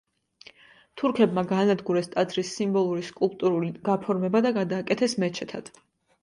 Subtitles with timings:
[1.01, 5.73] თურქებმა გაანადგურეს ტაძრის სიმბოლური სკულპტურული გაფორმება და გადააკეთეს მეჩეთად.